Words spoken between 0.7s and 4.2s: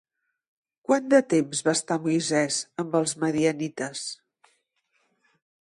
Quant de temps va estar Moisès amb els madianites?